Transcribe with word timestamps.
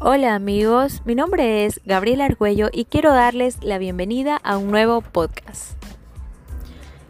Hola 0.00 0.36
amigos, 0.36 1.02
mi 1.06 1.16
nombre 1.16 1.66
es 1.66 1.80
Gabriela 1.84 2.26
Argüello 2.26 2.68
y 2.72 2.84
quiero 2.84 3.12
darles 3.12 3.58
la 3.64 3.78
bienvenida 3.78 4.36
a 4.36 4.56
un 4.56 4.70
nuevo 4.70 5.00
podcast. 5.00 5.72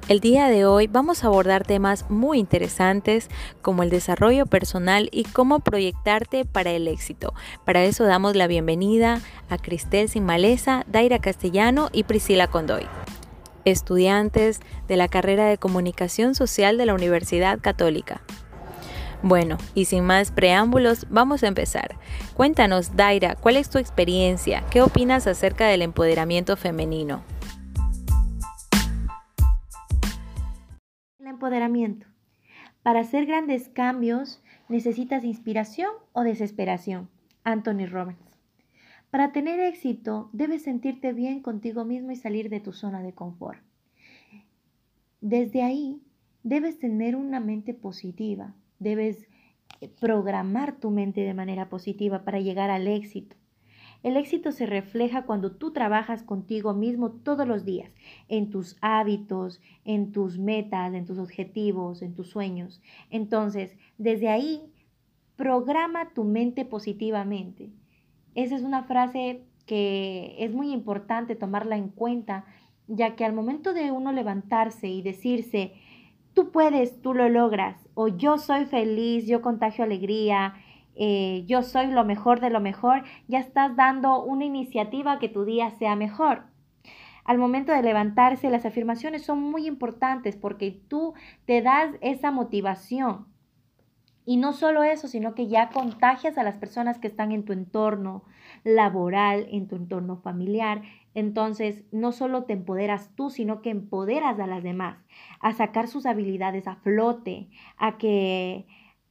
El 0.09 0.21
día 0.21 0.49
de 0.49 0.65
hoy 0.65 0.87
vamos 0.87 1.23
a 1.23 1.27
abordar 1.27 1.67
temas 1.67 2.09
muy 2.09 2.39
interesantes 2.39 3.29
como 3.61 3.83
el 3.83 3.91
desarrollo 3.91 4.47
personal 4.47 5.11
y 5.13 5.25
cómo 5.25 5.61
proyectarte 5.61 6.47
para 6.47 6.71
el 6.71 6.89
éxito. 6.89 7.35
Para 7.67 7.85
eso 7.85 8.05
damos 8.05 8.37
la 8.37 8.47
bienvenida 8.47 9.21
a 9.51 9.59
Cristel 9.59 10.09
Sin 10.09 10.25
Maleza, 10.25 10.87
Daira 10.87 11.19
Castellano 11.19 11.91
y 11.93 12.05
Priscila 12.05 12.47
Condoy, 12.47 12.87
estudiantes 13.67 14.61
de 14.89 14.97
la 14.97 15.09
carrera 15.09 15.45
de 15.45 15.59
Comunicación 15.59 16.35
Social 16.35 16.79
de 16.79 16.87
la 16.87 16.95
Universidad 16.95 17.59
Católica. 17.61 18.23
Bueno, 19.23 19.59
y 19.75 19.87
sin 19.87 20.05
más 20.05 20.31
preámbulos, 20.31 21.07
vamos 21.11 21.43
a 21.43 21.49
empezar. 21.49 21.97
Cuéntanos, 22.35 22.95
Daira, 22.95 23.35
¿cuál 23.35 23.57
es 23.57 23.69
tu 23.69 23.79
experiencia? 23.79 24.65
¿Qué 24.71 24.81
opinas 24.81 25.27
acerca 25.27 25.67
del 25.67 25.83
empoderamiento 25.83 26.57
femenino? 26.57 27.23
El 31.19 31.27
empoderamiento. 31.27 32.07
Para 32.85 33.01
hacer 33.01 33.27
grandes 33.27 33.69
cambios 33.69 34.41
necesitas 34.69 35.25
inspiración 35.25 35.91
o 36.13 36.23
desesperación. 36.23 37.09
Anthony 37.43 37.87
Robbins. 37.87 38.19
Para 39.11 39.33
tener 39.33 39.59
éxito 39.59 40.29
debes 40.33 40.63
sentirte 40.63 41.13
bien 41.13 41.41
contigo 41.41 41.85
mismo 41.85 42.11
y 42.13 42.17
salir 42.17 42.51
de 42.51 42.61
tu 42.61 42.73
zona 42.73 43.03
de 43.03 43.15
confort. 43.15 43.59
Desde 45.21 45.63
ahí 45.63 46.03
debes 46.43 46.79
tener 46.79 47.17
una 47.17 47.41
mente 47.41 47.75
positiva, 47.75 48.55
Debes 48.79 49.29
eh, 49.81 49.89
programar 50.01 50.77
tu 50.77 50.91
mente 50.91 51.21
de 51.23 51.35
manera 51.35 51.69
positiva 51.69 52.25
para 52.25 52.41
llegar 52.41 52.71
al 52.71 52.87
éxito. 52.87 53.37
El 54.03 54.17
éxito 54.17 54.53
se 54.53 54.65
refleja 54.65 55.23
cuando 55.27 55.51
tú 55.51 55.73
trabajas 55.73 56.23
contigo 56.23 56.73
mismo 56.73 57.11
todos 57.11 57.49
los 57.49 57.65
días, 57.65 57.91
en 58.29 58.51
tus 58.51 58.77
hábitos, 58.81 59.61
en 59.85 60.13
tus 60.13 60.39
metas, 60.39 60.95
en 60.95 61.05
tus 61.05 61.19
objetivos, 61.19 62.03
en 62.03 62.15
tus 62.15 62.29
sueños. 62.29 62.81
Entonces, 63.11 63.77
desde 63.99 64.29
ahí, 64.29 64.73
programa 65.35 66.13
tu 66.15 66.23
mente 66.23 66.65
positivamente. 66.65 67.71
Esa 68.37 68.55
es 68.55 68.63
una 68.63 68.85
frase 68.85 69.43
que 69.67 70.37
es 70.39 70.53
muy 70.53 70.73
importante 70.73 71.35
tomarla 71.35 71.77
en 71.77 71.89
cuenta, 71.89 72.45
ya 72.87 73.17
que 73.17 73.25
al 73.25 73.33
momento 73.33 73.73
de 73.73 73.91
uno 73.91 74.13
levantarse 74.13 74.89
y 74.89 75.03
decirse, 75.03 75.73
tú 76.39 76.53
puedes, 76.53 77.03
tú 77.03 77.15
lo 77.15 77.29
logras, 77.29 77.89
o 77.95 78.07
yo 78.07 78.39
soy 78.39 78.65
feliz, 78.65 79.27
yo 79.27 79.43
contagio 79.43 79.83
alegría, 79.83 80.55
eh, 80.95 81.43
yo 81.49 81.65
soy 81.65 81.89
lo 81.89 82.05
mejor 82.05 82.39
de 82.39 82.49
lo 82.49 82.61
mejor, 82.61 83.03
ya 83.27 83.41
estás 83.41 83.75
dando 83.75 84.23
una 84.23 84.45
iniciativa 84.45 85.19
que 85.19 85.29
tu 85.29 85.45
día 85.45 85.73
sea 85.73 85.97
mejor. 85.97 86.45
Al 87.25 87.39
momento 87.39 87.73
de 87.73 87.83
levantarse, 87.83 88.51
las 88.51 88.65
afirmaciones 88.65 89.25
son 89.25 89.43
muy 89.43 89.67
importantes 89.67 90.37
porque 90.37 90.81
tú 90.87 91.13
te 91.45 91.61
das 91.61 91.97
esa 92.03 92.31
motivación. 92.31 93.27
Y 94.25 94.37
no 94.37 94.53
solo 94.53 94.85
eso, 94.85 95.09
sino 95.09 95.35
que 95.35 95.49
ya 95.49 95.71
contagias 95.71 96.39
a 96.39 96.45
las 96.45 96.57
personas 96.57 97.01
que 97.01 97.09
están 97.09 97.33
en 97.33 97.45
tu 97.45 97.53
entorno 97.53 98.23
laboral, 98.63 99.49
en 99.51 99.67
tu 99.67 99.75
entorno 99.75 100.19
familiar, 100.19 100.83
entonces, 101.19 101.85
no 101.91 102.13
solo 102.13 102.45
te 102.45 102.53
empoderas 102.53 103.11
tú, 103.17 103.31
sino 103.31 103.61
que 103.61 103.71
empoderas 103.71 104.39
a 104.39 104.47
las 104.47 104.63
demás 104.63 104.99
a 105.41 105.53
sacar 105.53 105.89
sus 105.89 106.07
habilidades 106.07 106.69
a 106.69 106.77
flote, 106.77 107.49
a 107.77 107.99
que 107.99 108.67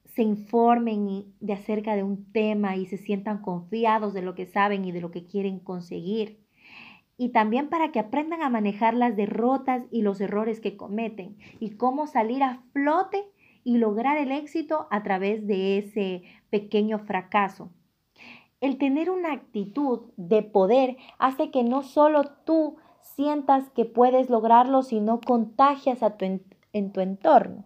se 0.06 0.24
informen 0.24 1.26
de 1.40 1.54
acerca 1.54 1.96
de 1.96 2.04
un 2.04 2.32
tema 2.32 2.76
y 2.76 2.86
se 2.86 2.98
sientan 2.98 3.42
confiados 3.42 4.14
de 4.14 4.22
lo 4.22 4.36
que 4.36 4.46
saben 4.46 4.86
y 4.86 4.92
de 4.92 5.02
lo 5.02 5.12
que 5.12 5.26
quieren 5.26 5.60
conseguir. 5.60 6.40
Y 7.18 7.30
también 7.30 7.70
para 7.70 7.92
que 7.92 8.00
aprendan 8.00 8.42
a 8.42 8.50
manejar 8.50 8.94
las 8.94 9.16
derrotas 9.16 9.84
y 9.92 10.02
los 10.02 10.22
errores 10.22 10.60
que 10.62 10.78
cometen 10.78 11.38
y 11.60 11.72
cómo 11.72 12.08
salir 12.08 12.42
a 12.42 12.64
flote 12.74 13.26
y 13.64 13.80
lograr 13.80 14.18
el 14.18 14.32
éxito 14.32 14.88
a 14.92 15.04
través 15.04 15.46
de 15.46 15.78
ese 15.78 16.24
pequeño 16.50 17.00
fracaso. 17.00 17.72
El 18.60 18.78
tener 18.78 19.10
una 19.10 19.34
actitud 19.34 20.12
de 20.18 20.42
poder 20.42 20.98
hace 21.20 21.52
que 21.52 21.64
no 21.64 21.84
solo 21.84 22.24
tú 22.46 22.78
sientas 23.02 23.70
que 23.70 23.86
puedes 23.86 24.30
lograrlo, 24.30 24.82
sino 24.82 25.22
contagias 25.22 26.02
a 26.04 26.18
tu 26.18 26.26
en 26.74 26.92
tu 26.92 27.00
entorno. 27.02 27.66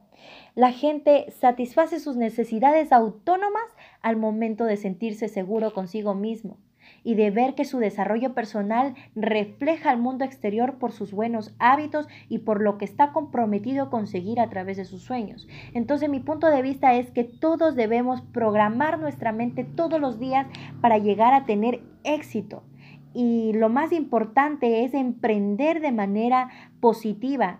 La 0.53 0.71
gente 0.71 1.31
satisface 1.31 1.99
sus 1.99 2.15
necesidades 2.17 2.91
autónomas 2.91 3.63
al 4.01 4.17
momento 4.17 4.65
de 4.65 4.77
sentirse 4.77 5.27
seguro 5.29 5.73
consigo 5.73 6.13
mismo 6.13 6.57
y 7.03 7.15
de 7.15 7.31
ver 7.31 7.55
que 7.55 7.65
su 7.65 7.79
desarrollo 7.79 8.33
personal 8.33 8.95
refleja 9.15 9.89
al 9.89 9.99
mundo 9.99 10.25
exterior 10.25 10.75
por 10.75 10.91
sus 10.91 11.11
buenos 11.11 11.53
hábitos 11.59 12.07
y 12.29 12.39
por 12.39 12.61
lo 12.61 12.77
que 12.77 12.85
está 12.85 13.11
comprometido 13.11 13.85
a 13.85 13.89
conseguir 13.89 14.39
a 14.39 14.49
través 14.49 14.77
de 14.77 14.85
sus 14.85 15.01
sueños. 15.01 15.47
Entonces 15.73 16.09
mi 16.09 16.19
punto 16.19 16.47
de 16.47 16.61
vista 16.61 16.93
es 16.93 17.11
que 17.11 17.23
todos 17.23 17.75
debemos 17.75 18.21
programar 18.21 18.99
nuestra 18.99 19.31
mente 19.31 19.63
todos 19.63 19.99
los 19.99 20.19
días 20.19 20.47
para 20.81 20.97
llegar 20.97 21.33
a 21.33 21.45
tener 21.45 21.81
éxito. 22.03 22.63
Y 23.13 23.51
lo 23.53 23.69
más 23.69 23.91
importante 23.91 24.85
es 24.85 24.93
emprender 24.93 25.81
de 25.81 25.91
manera 25.91 26.49
positiva, 26.79 27.59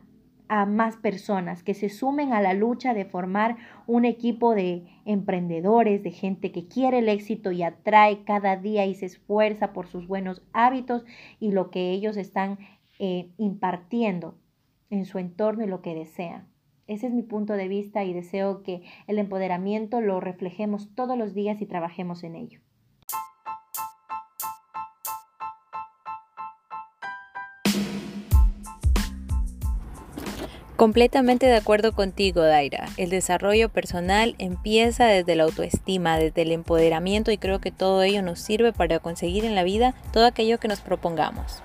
a 0.51 0.66
más 0.66 0.97
personas 0.97 1.63
que 1.63 1.73
se 1.73 1.88
sumen 1.88 2.34
a 2.34 2.41
la 2.41 2.53
lucha 2.53 2.94
de 2.94 3.06
formar 3.06 3.56
un 3.88 4.03
equipo 4.03 4.53
de 4.53 4.85
emprendedores, 5.06 6.03
de 6.03 6.12
gente 6.12 6.51
que 6.51 6.67
quiere 6.67 7.00
el 7.00 7.07
éxito 7.07 7.53
y 7.53 7.63
atrae 7.63 8.25
cada 8.25 8.57
día 8.57 8.85
y 8.85 8.94
se 8.94 9.06
esfuerza 9.06 9.72
por 9.72 9.88
sus 9.88 10.07
buenos 10.07 10.41
hábitos 10.51 11.06
y 11.40 11.53
lo 11.53 11.72
que 11.72 11.91
ellos 11.91 12.17
están 12.17 12.59
eh, 13.00 13.29
impartiendo 13.38 14.35
en 14.90 15.06
su 15.06 15.19
entorno 15.19 15.63
y 15.63 15.67
lo 15.67 15.81
que 15.81 15.95
desean. 15.95 16.50
Ese 16.85 17.07
es 17.07 17.13
mi 17.13 17.23
punto 17.23 17.53
de 17.53 17.69
vista 17.69 18.03
y 18.03 18.11
deseo 18.11 18.61
que 18.61 18.84
el 19.07 19.19
empoderamiento 19.19 20.01
lo 20.01 20.19
reflejemos 20.19 20.94
todos 20.95 21.17
los 21.17 21.34
días 21.34 21.61
y 21.61 21.66
trabajemos 21.66 22.25
en 22.25 22.35
ello. 22.35 22.59
Completamente 30.81 31.45
de 31.45 31.57
acuerdo 31.57 31.91
contigo, 31.91 32.41
Daira. 32.41 32.89
El 32.97 33.11
desarrollo 33.11 33.69
personal 33.69 34.33
empieza 34.39 35.05
desde 35.05 35.35
la 35.35 35.43
autoestima, 35.43 36.17
desde 36.17 36.41
el 36.41 36.51
empoderamiento 36.51 37.29
y 37.29 37.37
creo 37.37 37.61
que 37.61 37.69
todo 37.69 38.01
ello 38.01 38.23
nos 38.23 38.39
sirve 38.39 38.73
para 38.73 38.97
conseguir 38.97 39.45
en 39.45 39.53
la 39.53 39.61
vida 39.61 39.93
todo 40.11 40.25
aquello 40.25 40.59
que 40.59 40.67
nos 40.67 40.81
propongamos. 40.81 41.61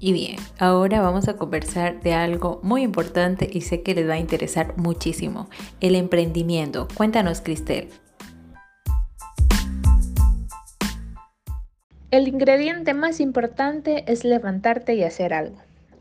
Y 0.00 0.12
bien, 0.12 0.38
ahora 0.58 1.00
vamos 1.02 1.28
a 1.28 1.36
conversar 1.36 2.00
de 2.00 2.14
algo 2.14 2.58
muy 2.64 2.82
importante 2.82 3.48
y 3.48 3.60
sé 3.60 3.82
que 3.82 3.94
les 3.94 4.08
va 4.08 4.14
a 4.14 4.18
interesar 4.18 4.76
muchísimo, 4.76 5.48
el 5.78 5.94
emprendimiento. 5.94 6.88
Cuéntanos, 6.96 7.40
Cristel, 7.40 7.90
El 12.10 12.26
ingrediente 12.26 12.94
más 12.94 13.20
importante 13.20 14.10
es 14.10 14.24
levantarte 14.24 14.94
y 14.94 15.02
hacer 15.02 15.34
algo. 15.34 15.58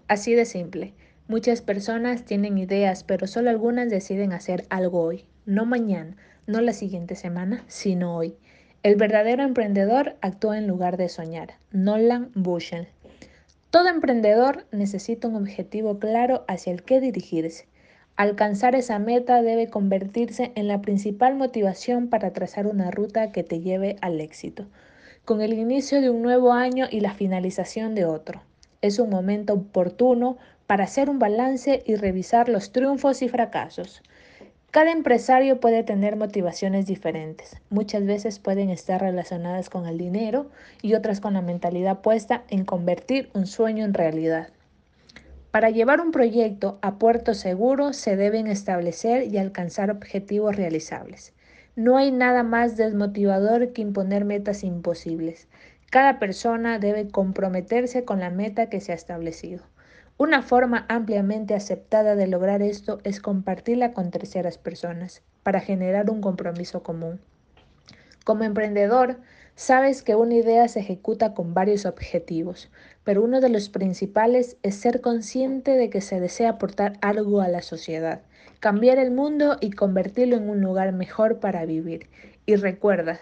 Así 0.07 0.33
de 0.35 0.45
simple. 0.45 0.93
Muchas 1.27 1.61
personas 1.61 2.23
tienen 2.23 2.57
ideas, 2.57 3.03
pero 3.03 3.27
solo 3.27 3.49
algunas 3.49 3.89
deciden 3.89 4.31
hacer 4.31 4.65
algo 4.69 5.01
hoy, 5.01 5.25
no 5.45 5.65
mañana, 5.65 6.15
no 6.45 6.61
la 6.61 6.71
siguiente 6.71 7.15
semana, 7.15 7.65
sino 7.67 8.15
hoy. 8.15 8.35
El 8.83 8.95
verdadero 8.95 9.43
emprendedor 9.43 10.15
actúa 10.21 10.57
en 10.57 10.65
lugar 10.65 10.95
de 10.95 11.09
soñar. 11.09 11.55
Nolan 11.71 12.31
Bushnell. 12.35 12.87
Todo 13.69 13.89
emprendedor 13.89 14.65
necesita 14.71 15.27
un 15.27 15.35
objetivo 15.35 15.99
claro 15.99 16.45
hacia 16.47 16.71
el 16.71 16.83
que 16.83 17.01
dirigirse. 17.01 17.67
Alcanzar 18.15 18.75
esa 18.75 18.97
meta 18.97 19.41
debe 19.41 19.67
convertirse 19.67 20.53
en 20.55 20.69
la 20.69 20.81
principal 20.81 21.35
motivación 21.35 22.07
para 22.07 22.31
trazar 22.31 22.65
una 22.65 22.91
ruta 22.91 23.33
que 23.33 23.43
te 23.43 23.59
lleve 23.59 23.97
al 23.99 24.21
éxito 24.21 24.67
con 25.27 25.41
el 25.41 25.51
inicio 25.51 25.99
de 25.99 26.09
un 26.09 26.21
nuevo 26.21 26.53
año 26.53 26.85
y 26.89 27.01
la 27.01 27.13
finalización 27.13 27.95
de 27.95 28.05
otro. 28.05 28.41
Es 28.81 28.97
un 28.97 29.09
momento 29.09 29.55
oportuno 29.55 30.37
para 30.67 30.85
hacer 30.85 31.09
un 31.09 31.19
balance 31.19 31.83
y 31.85 31.95
revisar 31.95 32.47
los 32.47 32.71
triunfos 32.71 33.21
y 33.21 33.27
fracasos. 33.27 34.01
Cada 34.71 34.93
empresario 34.93 35.59
puede 35.59 35.83
tener 35.83 36.15
motivaciones 36.15 36.85
diferentes. 36.85 37.57
Muchas 37.69 38.05
veces 38.05 38.39
pueden 38.39 38.69
estar 38.69 39.01
relacionadas 39.01 39.69
con 39.69 39.85
el 39.85 39.97
dinero 39.97 40.49
y 40.81 40.93
otras 40.93 41.19
con 41.19 41.33
la 41.33 41.41
mentalidad 41.41 41.99
puesta 41.99 42.45
en 42.47 42.63
convertir 42.63 43.29
un 43.33 43.47
sueño 43.47 43.83
en 43.83 43.93
realidad. 43.93 44.47
Para 45.51 45.71
llevar 45.71 45.99
un 45.99 46.11
proyecto 46.11 46.79
a 46.81 46.99
puerto 46.99 47.33
seguro 47.33 47.91
se 47.91 48.15
deben 48.15 48.47
establecer 48.47 49.27
y 49.27 49.39
alcanzar 49.39 49.91
objetivos 49.91 50.55
realizables. 50.55 51.33
No 51.77 51.97
hay 51.97 52.11
nada 52.11 52.41
más 52.41 52.75
desmotivador 52.75 53.71
que 53.71 53.83
imponer 53.83 54.25
metas 54.25 54.63
imposibles. 54.63 55.47
Cada 55.91 56.17
persona 56.17 56.79
debe 56.79 57.07
comprometerse 57.07 58.03
con 58.03 58.19
la 58.19 58.31
meta 58.31 58.67
que 58.67 58.81
se 58.81 58.93
ha 58.93 58.95
establecido. 58.95 59.63
Una 60.17 60.41
forma 60.41 60.87
ampliamente 60.89 61.53
aceptada 61.53 62.15
de 62.15 62.25
lograr 62.25 62.63
esto 62.63 62.97
es 63.03 63.21
compartirla 63.21 63.93
con 63.93 64.09
terceras 64.09 64.57
personas 64.57 65.21
para 65.43 65.59
generar 65.59 66.09
un 66.09 66.19
compromiso 66.19 66.81
común. 66.81 67.21
Como 68.25 68.43
emprendedor, 68.43 69.19
sabes 69.53 70.01
que 70.01 70.15
una 70.15 70.33
idea 70.33 70.67
se 70.69 70.79
ejecuta 70.79 71.35
con 71.35 71.53
varios 71.53 71.85
objetivos, 71.85 72.71
pero 73.03 73.23
uno 73.23 73.39
de 73.39 73.49
los 73.49 73.69
principales 73.69 74.57
es 74.63 74.73
ser 74.73 74.99
consciente 74.99 75.77
de 75.77 75.91
que 75.91 76.01
se 76.01 76.19
desea 76.19 76.49
aportar 76.49 76.93
algo 77.01 77.39
a 77.41 77.47
la 77.49 77.61
sociedad, 77.61 78.23
cambiar 78.59 78.97
el 78.97 79.11
mundo 79.11 79.57
y 79.61 79.71
convertirlo 79.71 80.35
en 80.35 80.49
un 80.49 80.61
lugar 80.61 80.93
mejor 80.93 81.39
para 81.39 81.65
vivir. 81.65 82.07
Y 82.45 82.55
recuerda, 82.55 83.19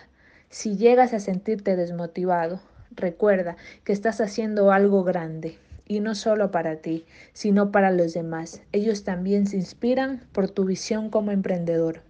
si 0.50 0.78
llegas 0.78 1.14
a 1.14 1.20
sentirte 1.20 1.76
desmotivado, 1.76 2.62
recuerda 2.92 3.58
que 3.84 3.94
estás 3.94 4.22
haciendo 4.22 4.72
algo 4.72 5.04
grande, 5.04 5.58
y 5.88 6.00
no 6.00 6.16
solo 6.16 6.52
para 6.52 6.78
ti, 6.78 7.06
sino 7.34 7.72
para 7.72 7.92
los 7.92 8.14
demás. 8.14 8.62
Ellos 8.72 9.04
también 9.04 9.48
se 9.48 9.58
inspiran 9.58 10.22
por 10.32 10.50
tu 10.50 10.66
visión 10.66 11.10
como 11.10 11.32
emprendedor. 11.32 12.02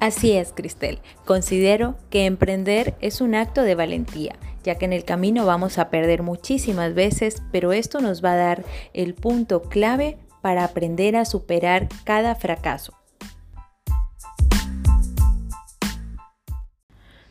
Así 0.00 0.32
es, 0.32 0.52
Cristel. 0.52 0.98
Considero 1.24 1.96
que 2.10 2.26
emprender 2.26 2.94
es 3.00 3.22
un 3.22 3.34
acto 3.34 3.62
de 3.62 3.74
valentía, 3.74 4.34
ya 4.64 4.76
que 4.76 4.86
en 4.86 4.92
el 4.92 5.04
camino 5.04 5.46
vamos 5.46 5.78
a 5.78 5.90
perder 5.90 6.22
muchísimas 6.22 6.94
veces, 6.94 7.42
pero 7.52 7.72
esto 7.72 8.00
nos 8.00 8.24
va 8.24 8.32
a 8.32 8.36
dar 8.36 8.64
el 8.92 9.14
punto 9.14 9.62
clave 9.62 10.18
para 10.40 10.64
aprender 10.64 11.16
a 11.16 11.24
superar 11.24 11.88
cada 12.04 12.34
fracaso. 12.34 12.94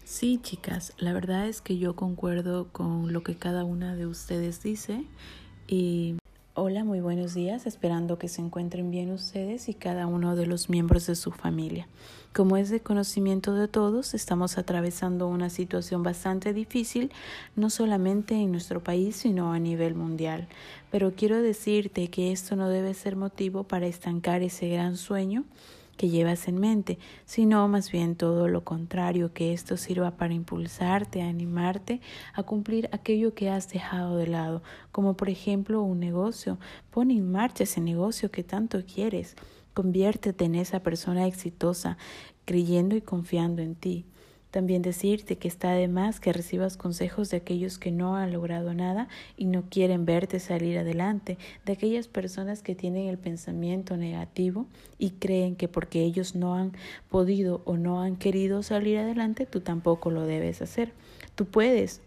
Sí, 0.06 0.40
chicas, 0.42 0.94
la 0.98 1.12
verdad 1.12 1.48
es 1.48 1.60
que 1.60 1.78
yo 1.78 1.96
concuerdo 1.96 2.72
con 2.72 3.12
lo 3.12 3.24
que 3.24 3.36
cada 3.36 3.66
una 3.66 3.96
de 3.96 4.06
ustedes 4.06 4.64
dice 4.64 5.04
y 5.68 6.18
Hola, 6.56 6.84
muy 6.84 7.00
buenos 7.00 7.34
días, 7.34 7.66
esperando 7.66 8.20
que 8.20 8.28
se 8.28 8.40
encuentren 8.40 8.92
bien 8.92 9.12
ustedes 9.12 9.70
y 9.70 9.74
cada 9.74 10.06
uno 10.06 10.36
de 10.36 10.46
los 10.46 10.70
miembros 10.70 11.08
de 11.08 11.16
su 11.16 11.32
familia. 11.32 11.88
Como 12.32 12.58
es 12.58 12.70
de 12.70 12.80
conocimiento 12.80 13.56
de 13.56 13.68
todos, 13.68 14.14
estamos 14.14 14.60
atravesando 14.60 15.28
una 15.28 15.50
situación 15.50 16.04
bastante 16.04 16.54
difícil, 16.54 17.12
no 17.56 17.72
solamente 17.72 18.36
en 18.36 18.52
nuestro 18.52 18.84
país, 18.84 19.16
sino 19.16 19.52
a 19.52 19.58
nivel 19.58 19.96
mundial. 19.96 20.48
Pero 20.92 21.16
quiero 21.16 21.42
decirte 21.42 22.10
que 22.10 22.32
esto 22.32 22.56
no 22.56 22.70
debe 22.70 22.94
ser 22.94 23.16
motivo 23.16 23.64
para 23.64 23.88
estancar 23.88 24.44
ese 24.44 24.70
gran 24.70 24.96
sueño 24.96 25.46
que 25.98 26.10
llevas 26.10 26.48
en 26.48 26.60
mente, 26.60 26.98
sino 27.26 27.68
más 27.68 27.92
bien 27.92 28.16
todo 28.16 28.48
lo 28.48 28.64
contrario, 28.64 29.34
que 29.34 29.54
esto 29.54 29.78
sirva 29.78 30.12
para 30.12 30.34
impulsarte, 30.34 31.22
animarte 31.22 32.02
a 32.34 32.44
cumplir 32.44 32.90
aquello 32.92 33.34
que 33.34 33.50
has 33.50 33.70
dejado 33.70 34.18
de 34.18 34.28
lado, 34.28 34.64
como 34.92 35.16
por 35.16 35.30
ejemplo 35.30 35.82
un 35.82 36.00
negocio. 36.00 36.58
Pon 36.92 37.12
en 37.12 37.32
marcha 37.32 37.64
ese 37.64 37.82
negocio 37.82 38.32
que 38.32 38.44
tanto 38.44 38.84
quieres. 38.86 39.36
Conviértete 39.74 40.46
en 40.46 40.56
esa 40.56 40.82
persona 40.82 41.26
exitosa, 41.28 41.98
creyendo 42.46 42.96
y 42.96 43.02
confiando 43.02 43.62
en 43.62 43.76
ti. 43.76 44.06
También 44.54 44.84
decirte 44.84 45.38
que 45.38 45.48
está 45.48 45.72
de 45.72 45.88
más 45.88 46.20
que 46.20 46.32
recibas 46.32 46.78
consejos 46.78 47.32
de 47.32 47.38
aquellos 47.38 47.80
que 47.80 47.90
no 47.90 48.16
han 48.16 48.32
logrado 48.32 48.76
nada 48.76 49.08
y 49.36 49.46
no 49.46 49.64
quieren 49.68 50.06
verte 50.06 50.40
salir 50.40 50.78
adelante, 50.78 51.40
de 51.66 51.74
aquellas 51.74 52.08
personas 52.08 52.62
que 52.62 52.76
tienen 52.76 53.08
el 53.08 53.18
pensamiento 53.18 53.98
negativo 53.98 54.68
y 55.00 55.10
creen 55.10 55.56
que 55.56 55.68
porque 55.68 56.04
ellos 56.04 56.36
no 56.36 56.54
han 56.54 56.74
podido 57.10 57.64
o 57.66 57.78
no 57.78 58.04
han 58.04 58.16
querido 58.16 58.62
salir 58.62 59.00
adelante, 59.00 59.48
tú 59.48 59.62
tampoco 59.62 60.12
lo 60.12 60.28
debes 60.28 60.62
hacer. 60.62 60.94
Tú 61.34 61.46
puedes, 61.46 62.04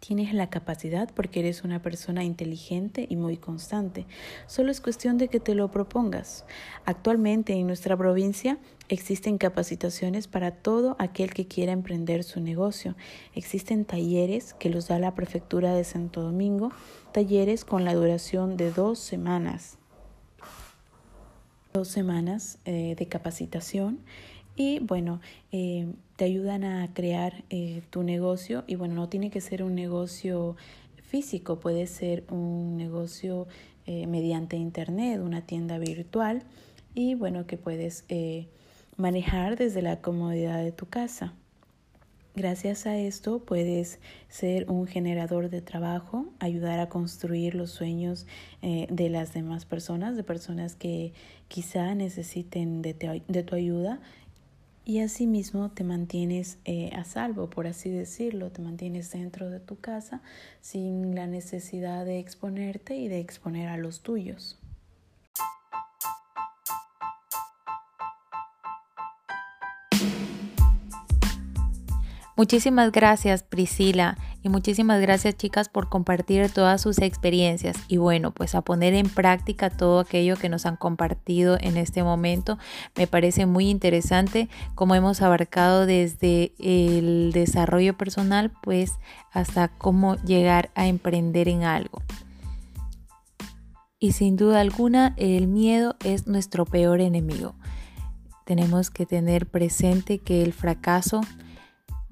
Tienes 0.00 0.32
la 0.32 0.48
capacidad 0.48 1.10
porque 1.14 1.40
eres 1.40 1.62
una 1.62 1.82
persona 1.82 2.24
inteligente 2.24 3.06
y 3.10 3.16
muy 3.16 3.36
constante. 3.36 4.06
Solo 4.46 4.70
es 4.70 4.80
cuestión 4.80 5.18
de 5.18 5.28
que 5.28 5.40
te 5.40 5.54
lo 5.54 5.70
propongas. 5.70 6.46
Actualmente 6.86 7.52
en 7.52 7.66
nuestra 7.66 7.98
provincia 7.98 8.56
existen 8.88 9.36
capacitaciones 9.36 10.26
para 10.26 10.52
todo 10.52 10.96
aquel 10.98 11.34
que 11.34 11.46
quiera 11.46 11.72
emprender 11.72 12.24
su 12.24 12.40
negocio. 12.40 12.96
Existen 13.34 13.84
talleres 13.84 14.54
que 14.54 14.70
los 14.70 14.88
da 14.88 14.98
la 14.98 15.14
Prefectura 15.14 15.74
de 15.74 15.84
Santo 15.84 16.22
Domingo, 16.22 16.72
talleres 17.12 17.66
con 17.66 17.84
la 17.84 17.94
duración 17.94 18.56
de 18.56 18.72
dos 18.72 18.98
semanas. 18.98 19.76
Dos 21.74 21.88
semanas 21.88 22.58
eh, 22.64 22.94
de 22.98 23.06
capacitación 23.06 24.00
y 24.56 24.78
bueno, 24.80 25.20
eh, 25.52 25.92
te 26.20 26.26
ayudan 26.26 26.64
a 26.64 26.92
crear 26.92 27.44
eh, 27.48 27.80
tu 27.88 28.02
negocio 28.02 28.62
y 28.66 28.74
bueno, 28.74 28.92
no 28.94 29.08
tiene 29.08 29.30
que 29.30 29.40
ser 29.40 29.62
un 29.62 29.74
negocio 29.74 30.54
físico, 31.00 31.60
puede 31.60 31.86
ser 31.86 32.24
un 32.28 32.76
negocio 32.76 33.48
eh, 33.86 34.06
mediante 34.06 34.58
internet, 34.58 35.18
una 35.22 35.46
tienda 35.46 35.78
virtual 35.78 36.42
y 36.94 37.14
bueno, 37.14 37.46
que 37.46 37.56
puedes 37.56 38.04
manejar 38.98 39.56
desde 39.56 39.80
la 39.80 40.02
comodidad 40.02 40.62
de 40.62 40.72
tu 40.72 40.84
casa. 40.84 41.32
Gracias 42.34 42.84
a 42.84 42.98
esto 42.98 43.38
puedes 43.38 43.98
ser 44.28 44.70
un 44.70 44.86
generador 44.86 45.48
de 45.48 45.62
trabajo, 45.62 46.26
ayudar 46.38 46.80
a 46.80 46.90
construir 46.90 47.54
los 47.54 47.70
sueños 47.70 48.26
de 48.60 49.08
las 49.08 49.32
demás 49.32 49.64
personas, 49.64 50.16
de 50.16 50.22
personas 50.22 50.74
que 50.74 51.14
quizá 51.48 51.94
necesiten 51.94 52.82
de, 52.82 53.22
de 53.26 53.42
tu 53.42 53.54
ayuda 53.54 54.00
y 54.90 54.98
asimismo 54.98 55.70
te 55.70 55.84
mantienes 55.84 56.58
eh, 56.64 56.90
a 56.96 57.04
salvo, 57.04 57.48
por 57.48 57.68
así 57.68 57.90
decirlo, 57.90 58.50
te 58.50 58.60
mantienes 58.60 59.12
dentro 59.12 59.48
de 59.48 59.60
tu 59.60 59.78
casa 59.78 60.20
sin 60.62 61.14
la 61.14 61.28
necesidad 61.28 62.04
de 62.04 62.18
exponerte 62.18 62.96
y 62.96 63.06
de 63.06 63.20
exponer 63.20 63.68
a 63.68 63.76
los 63.76 64.00
tuyos. 64.00 64.58
Muchísimas 72.34 72.90
gracias 72.90 73.44
Priscila 73.44 74.18
y 74.42 74.48
muchísimas 74.48 75.00
gracias 75.00 75.36
chicas 75.36 75.68
por 75.68 75.88
compartir 75.88 76.50
todas 76.50 76.80
sus 76.80 76.98
experiencias 76.98 77.76
y 77.88 77.98
bueno 77.98 78.32
pues 78.32 78.54
a 78.54 78.62
poner 78.62 78.94
en 78.94 79.08
práctica 79.08 79.70
todo 79.70 80.00
aquello 80.00 80.36
que 80.36 80.48
nos 80.48 80.66
han 80.66 80.76
compartido 80.76 81.58
en 81.60 81.76
este 81.76 82.02
momento. 82.02 82.58
Me 82.96 83.06
parece 83.06 83.46
muy 83.46 83.68
interesante 83.68 84.48
cómo 84.74 84.94
hemos 84.94 85.20
abarcado 85.20 85.86
desde 85.86 86.54
el 86.58 87.32
desarrollo 87.32 87.96
personal 87.96 88.50
pues 88.62 88.92
hasta 89.30 89.68
cómo 89.68 90.16
llegar 90.16 90.70
a 90.74 90.86
emprender 90.86 91.48
en 91.48 91.64
algo. 91.64 92.02
Y 93.98 94.12
sin 94.12 94.36
duda 94.36 94.60
alguna 94.60 95.14
el 95.18 95.46
miedo 95.46 95.96
es 96.02 96.26
nuestro 96.26 96.64
peor 96.64 97.02
enemigo. 97.02 97.54
Tenemos 98.46 98.90
que 98.90 99.04
tener 99.04 99.46
presente 99.46 100.18
que 100.18 100.42
el 100.42 100.54
fracaso 100.54 101.20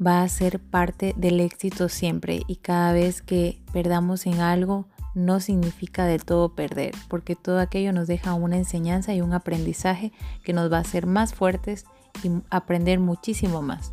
va 0.05 0.23
a 0.23 0.28
ser 0.28 0.61
parte 0.61 1.14
del 1.17 1.40
éxito 1.40 1.88
siempre 1.88 2.43
y 2.47 2.57
cada 2.57 2.93
vez 2.93 3.23
que 3.23 3.61
perdamos 3.73 4.26
en 4.26 4.40
algo 4.40 4.87
no 5.14 5.40
significa 5.40 6.07
del 6.07 6.25
todo 6.25 6.55
perder, 6.55 6.95
porque 7.09 7.35
todo 7.35 7.59
aquello 7.59 7.93
nos 7.93 8.07
deja 8.07 8.35
una 8.35 8.57
enseñanza 8.57 9.14
y 9.14 9.21
un 9.21 9.33
aprendizaje 9.33 10.12
que 10.45 10.52
nos 10.52 10.71
va 10.71 10.78
a 10.78 10.83
hacer 10.83 11.07
más 11.07 11.35
fuertes 11.35 11.85
y 12.23 12.31
aprender 12.50 13.00
muchísimo 13.00 13.62
más. 13.62 13.93